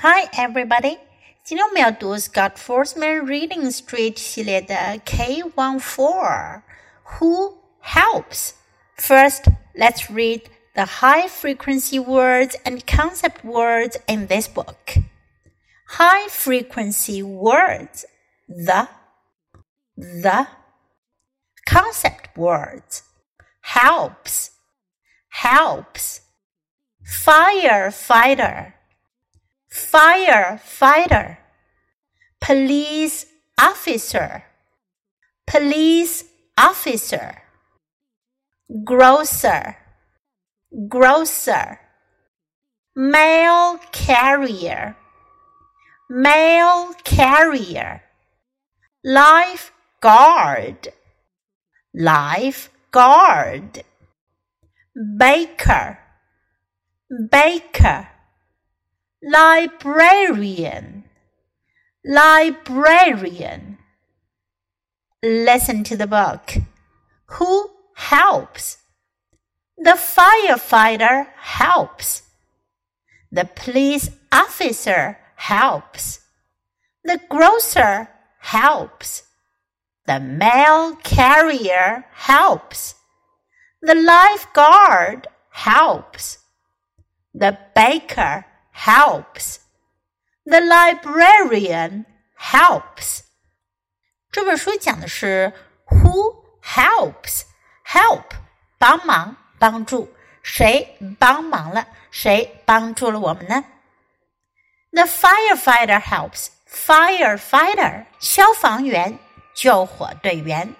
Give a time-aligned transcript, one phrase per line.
[0.00, 0.98] Hi everybody，
[1.42, 4.74] 今天我们要读 Scott Foresman Reading Street 系列的
[5.06, 6.60] K14,
[7.18, 8.50] Who Helps.
[8.98, 10.42] First, let's read
[10.74, 14.98] the high frequency words and concept words in this book.
[15.88, 18.04] High frequency words.
[18.46, 18.88] The
[19.96, 20.46] the.
[21.64, 23.02] Concept words.
[23.62, 24.50] Helps.
[25.30, 26.20] Helps.
[27.02, 28.74] Firefighter
[29.76, 31.36] firefighter,
[32.40, 33.26] police
[33.60, 34.42] officer,
[35.46, 36.24] police
[36.56, 37.42] officer,
[38.84, 39.76] grocer,
[40.88, 41.78] grocer,
[42.96, 44.96] mail carrier,
[46.08, 48.02] mail carrier,
[49.04, 50.88] lifeguard,
[51.92, 53.84] lifeguard,
[55.18, 55.98] baker,
[57.30, 58.08] baker
[59.26, 61.02] librarian,
[62.04, 63.78] librarian.
[65.20, 66.54] Listen to the book.
[67.26, 68.78] Who helps?
[69.76, 72.22] The firefighter helps.
[73.32, 76.20] The police officer helps.
[77.02, 79.24] The grocer helps.
[80.06, 82.94] The mail carrier helps.
[83.82, 86.38] The lifeguard helps.
[87.34, 88.44] The baker
[88.75, 89.57] helps.
[90.45, 92.05] The librarian
[92.37, 93.21] helps.
[94.31, 95.53] 这本书讲的是
[95.87, 97.43] Who helps?
[97.85, 98.23] Help
[98.77, 101.87] 帮忙帮助谁帮忙了？
[102.09, 103.63] 谁帮助了我们呢？
[104.91, 106.47] The firefighter helps.
[106.67, 109.19] Firefighter 消防员
[109.53, 110.73] 救火队员，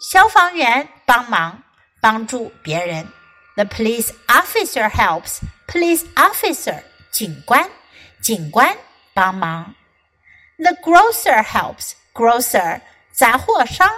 [0.00, 1.62] 消防员帮忙
[2.00, 3.08] 帮助别人。
[3.56, 5.40] The police officer helps.
[5.66, 7.69] Police officer 警官，
[8.21, 8.75] 警官
[9.13, 9.75] 帮忙。
[10.57, 11.93] The grocer helps.
[12.13, 13.89] Grocer，杂货商，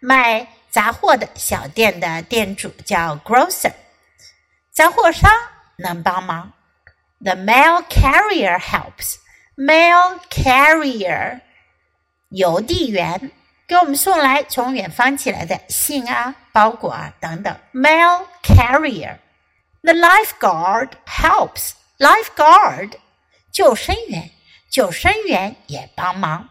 [0.00, 3.72] 卖杂货的小店的店主叫 grocer。
[4.72, 5.30] 杂货商
[5.76, 6.52] 能帮忙。
[7.20, 9.16] The mail carrier helps.
[9.56, 11.40] Mail carrier，
[12.30, 13.30] 邮递员
[13.68, 17.56] 给我们送来从远方寄来的信啊、包裹啊等等。
[17.72, 19.18] Mail carrier。
[19.82, 21.72] The lifeguard helps.
[22.00, 22.92] Lifeguard，
[23.52, 24.30] 救生员，
[24.70, 26.48] 救生员也帮忙。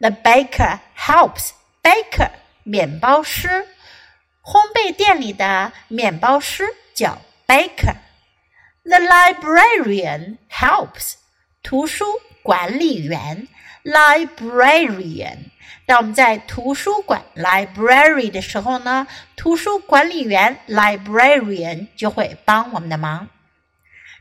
[0.00, 1.50] The baker helps.
[1.82, 2.30] Baker，
[2.62, 3.68] 面包师，
[4.42, 7.96] 烘焙店里的面包师叫 baker。
[8.84, 11.16] The librarian helps.
[11.62, 12.06] 图书
[12.42, 13.46] 管理员
[13.84, 15.50] ，librarian。
[15.84, 19.06] 当我们在图书馆 library 的时候呢，
[19.36, 23.28] 图书管理员 librarian 就会帮我们的忙。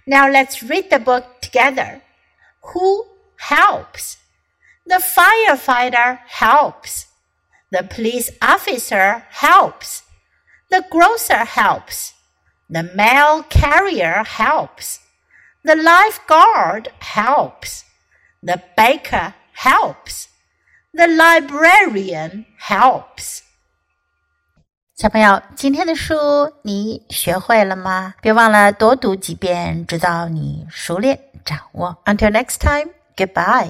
[0.07, 2.01] Now let's read the book together.
[2.73, 4.17] Who helps?
[4.85, 7.07] The firefighter helps.
[7.71, 10.03] The police officer helps.
[10.71, 12.13] The grocer helps.
[12.69, 14.99] The mail carrier helps.
[15.63, 17.83] The lifeguard helps.
[18.41, 20.29] The baker helps.
[20.93, 23.43] The librarian helps.
[24.99, 26.15] 小朋友，今天的书
[26.63, 28.15] 你学会了吗？
[28.19, 31.95] 别忘了多读几遍，直到你熟练掌握。
[32.05, 33.69] Until next time, goodbye.